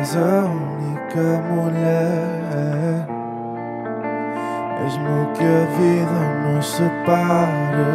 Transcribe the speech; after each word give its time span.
és 0.00 0.16
a 0.16 0.44
única 0.46 1.26
mulher. 1.50 3.06
Mesmo 4.80 5.32
que 5.34 5.44
a 5.44 5.64
vida 5.76 6.20
nos 6.44 6.66
separe, 6.66 7.88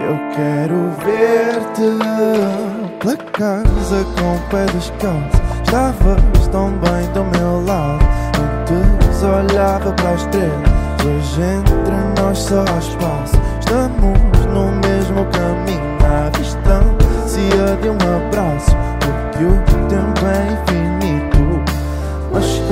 eu 0.00 0.16
quero 0.34 0.78
ver-te 1.04 1.88
pela 2.98 3.16
casa 3.32 4.04
com 4.18 4.36
o 4.36 4.40
pé 4.50 4.64
descalço. 4.72 5.42
Estavas 5.64 6.48
tão 6.50 6.70
bem 6.70 7.04
do 7.12 7.24
meu 7.38 7.64
lado, 7.64 8.04
antes 8.40 9.22
olhava 9.22 9.92
para 9.92 10.10
as 10.10 10.20
estrelas. 10.20 10.82
Hoje 11.04 11.42
entre 11.42 12.22
nós 12.22 12.38
só 12.38 12.60
há 12.60 12.78
espaço. 12.78 13.36
Estamos 13.60 14.46
no 14.46 14.72
mesmo 14.72 14.91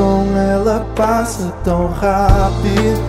com 0.01 0.35
ela 0.35 0.87
passa 0.97 1.53
tão 1.63 1.89
rápido. 1.89 3.03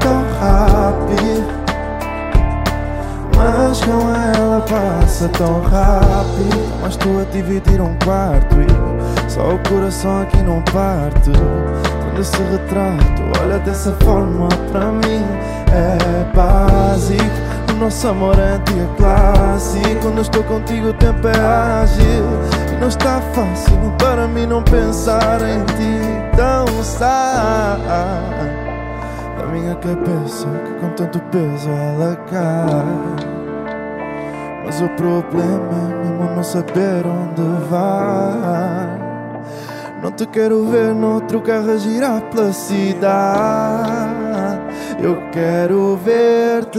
Tão 0.00 0.24
rápido. 0.40 1.46
Mas 3.36 3.80
com 3.84 4.10
ela 4.10 4.60
passa 4.62 5.28
tão 5.28 5.62
rápido. 5.62 6.80
Mas 6.82 6.94
estou 6.94 7.20
a 7.20 7.24
dividir 7.30 7.80
um 7.80 7.94
quarto 8.04 8.56
e 8.60 9.30
só 9.30 9.54
o 9.54 9.58
coração 9.68 10.22
aqui 10.22 10.42
não 10.42 10.60
parte. 10.62 11.30
Quando 11.30 12.20
esse 12.20 12.42
retrato 12.42 13.40
olha 13.40 13.60
dessa 13.60 13.92
forma 14.02 14.48
para 14.72 14.86
mim 14.86 15.24
é 15.70 16.34
básico. 16.34 17.22
O 17.70 17.78
nosso 17.78 18.08
amor 18.08 18.36
é 18.36 18.54
antigo 18.54 18.88
clássico. 18.96 20.00
Quando 20.02 20.22
estou 20.22 20.42
contigo 20.42 20.88
o 20.88 20.94
tempo 20.94 21.28
é 21.28 21.38
ágil. 21.38 22.65
Não 22.80 22.88
está 22.88 23.20
fácil 23.32 23.76
para 23.98 24.28
mim 24.28 24.46
não 24.46 24.62
pensar 24.62 25.40
em 25.42 25.64
ti. 25.64 26.26
Então 26.32 26.66
sai 26.82 27.80
da 29.38 29.46
minha 29.46 29.74
cabeça 29.76 30.46
que 30.64 30.80
com 30.80 30.90
tanto 30.90 31.18
peso 31.30 31.70
ela 31.70 32.16
cai. 32.30 33.36
Mas 34.64 34.80
o 34.80 34.88
problema 34.90 35.70
é 35.72 36.04
mesmo 36.04 36.34
não 36.36 36.42
saber 36.42 37.06
onde 37.06 37.42
vai. 37.70 39.06
Não 40.02 40.12
te 40.12 40.26
quero 40.26 40.66
ver 40.66 40.94
noutro 40.94 41.40
carro 41.40 41.70
a 41.70 41.76
girar 41.76 42.20
pela 42.30 42.52
cidade. 42.52 44.16
Eu 45.02 45.16
quero 45.30 45.96
ver-te 45.96 46.78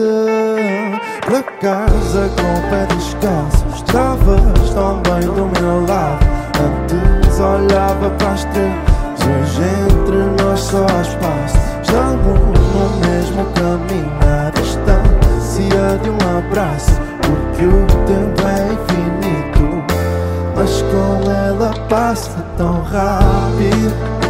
pela 1.28 1.44
casa 1.44 2.30
com 2.30 2.58
o 2.58 2.70
pé 2.70 2.86
descalço. 2.96 3.66
Estavas 3.76 4.70
tão 4.74 5.02
bem 5.02 5.22
do 5.22 5.46
meu 5.60 5.86
lado. 5.86 6.26
Antes 6.64 7.40
olhava 7.40 8.10
para 8.12 8.32
as 8.32 8.40
estrelas. 8.40 8.98
Hoje 9.28 9.62
entre 9.92 10.44
nós 10.44 10.60
só 10.60 10.86
há 10.86 11.02
espaço. 11.02 11.58
Estamos 11.82 12.40
no 12.74 13.06
mesmo 13.06 13.46
caminho, 13.54 14.12
à 14.22 14.50
distância 14.52 15.98
de 16.02 16.10
um 16.10 16.38
abraço. 16.38 17.00
Porque 17.22 17.66
o 17.66 17.86
tempo 18.06 18.48
é 18.48 18.74
infinito, 18.74 19.84
mas 20.56 20.82
com 20.84 21.30
ela 21.30 21.74
passa 21.90 22.44
tão 22.58 22.82
rápido. 22.84 24.27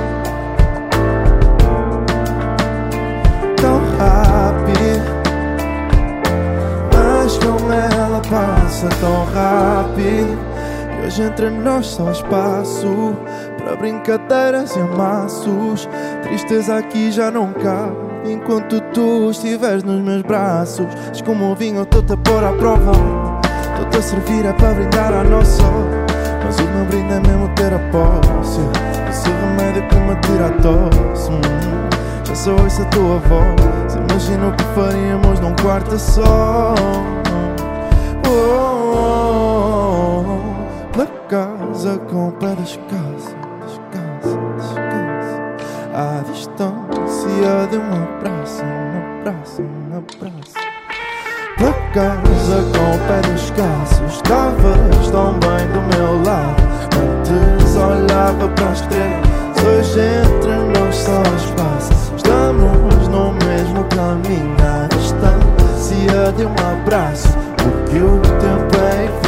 Passa 8.87 8.89
tão 8.99 9.25
rápido. 9.25 10.37
E 10.99 11.05
hoje 11.05 11.21
entre 11.23 11.49
nós 11.49 11.87
só 11.87 12.11
espaço 12.11 13.15
para 13.57 13.75
brincadeiras 13.75 14.75
e 14.75 14.79
amassos. 14.79 15.87
Tristeza 16.23 16.77
aqui 16.77 17.11
já 17.11 17.29
não 17.29 17.53
cabe. 17.53 18.07
Enquanto 18.25 18.81
tu 18.93 19.29
estiveres 19.31 19.83
nos 19.83 20.01
meus 20.01 20.21
braços, 20.21 20.87
és 21.09 21.21
como 21.21 21.51
um 21.51 21.55
vinho, 21.55 21.83
estou-te 21.83 22.13
a 22.13 22.17
pôr 22.17 22.43
à 22.43 22.51
prova. 22.53 22.91
Estou-te 23.73 23.97
a 23.97 24.01
servir 24.01 24.45
é 24.45 24.53
para 24.53 24.73
brindar 24.73 25.13
à 25.13 25.23
nossa. 25.23 25.63
Mas 26.43 26.57
o 26.59 26.63
meu 26.63 26.85
brinde 26.85 27.13
é 27.13 27.19
mesmo 27.19 27.47
ter 27.55 27.73
a 27.73 27.79
posse. 27.91 28.59
Esse 29.09 29.29
remédio 29.29 29.87
que 29.87 29.95
me 29.95 30.15
tira 30.21 30.47
a 30.47 30.51
tosse. 30.61 31.31
Hum, 31.31 31.41
já 32.25 32.35
só 32.35 32.51
ouço 32.51 32.81
a 32.81 32.85
tua 32.85 33.17
voz. 33.19 33.95
Imagina 33.95 34.47
o 34.47 34.53
que 34.53 34.63
faríamos 34.75 35.39
num 35.39 35.55
quarto 35.55 35.95
a 35.95 35.99
só. 35.99 36.75
Casa 41.29 41.97
com 42.09 42.29
o 42.29 42.31
pé 42.33 42.55
descalço, 42.55 43.35
descalço, 43.61 44.39
descalço. 44.55 45.35
À 45.93 46.23
distância 46.31 47.67
de 47.69 47.77
um 47.77 47.91
abraço, 48.03 48.63
um 48.63 49.19
abraço, 49.19 49.61
um 49.61 49.97
abraço. 49.97 50.53
Pela 51.57 51.73
casa 51.93 52.63
com 52.71 52.91
pé 53.07 53.19
descalço, 53.33 54.03
estavas 54.05 55.11
tão 55.11 55.33
bem 55.33 55.67
do 55.73 55.81
meu 55.97 56.23
lado. 56.23 56.63
Antes 56.95 57.75
olhava 57.75 58.47
para 58.47 58.69
as 58.69 58.79
estrelas, 58.79 59.63
hoje 59.65 59.99
entre 59.99 60.79
nós 60.79 60.95
só 60.95 61.21
espaço. 61.35 62.15
Estamos 62.15 63.07
no 63.09 63.33
mesmo 63.33 63.83
caminho, 63.89 64.55
à 64.63 64.87
distância 64.95 66.31
de 66.37 66.45
um 66.45 66.55
abraço. 66.71 67.27
Porque 67.57 67.97
o 67.97 68.21
tempo 68.39 68.77
é 68.81 69.26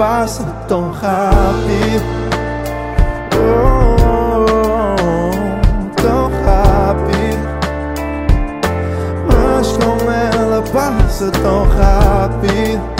passa 0.00 0.42
tão 0.66 0.90
rápido. 0.92 2.02
Oh, 3.36 3.96
tão 5.94 6.30
rápido. 6.42 7.44
Mas 9.28 9.76
com 9.76 10.10
ela 10.10 10.62
passa 10.72 11.30
tão 11.30 11.64
rápido. 11.68 12.99